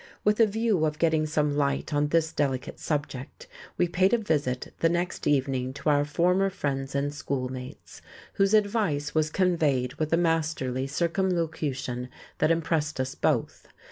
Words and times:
With 0.23 0.39
a 0.39 0.47
view 0.47 0.83
of 0.85 0.97
getting 0.97 1.27
some 1.27 1.55
light 1.55 1.93
on 1.93 2.07
this 2.07 2.33
delicate 2.33 2.79
subject 2.79 3.45
we 3.77 3.87
paid 3.87 4.15
a 4.15 4.17
visit 4.17 4.73
the 4.79 4.89
next 4.89 5.27
evening 5.27 5.73
to 5.73 5.89
our 5.91 6.05
former 6.05 6.49
friends 6.49 6.95
and 6.95 7.13
schoolmates, 7.13 8.01
whose 8.33 8.55
advice 8.55 9.13
was 9.13 9.29
conveyed 9.29 9.93
with 9.99 10.11
a 10.11 10.17
masterly 10.17 10.87
circumlocution 10.87 12.09
that 12.39 12.49
impressed 12.49 12.99
us 12.99 13.13
both. 13.13 13.67